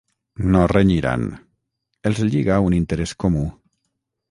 No 0.53 0.61
renyiran: 0.71 1.25
els 2.11 2.23
lliga 2.31 2.59
un 2.71 2.79
interès 2.81 3.17
comú. 3.27 3.47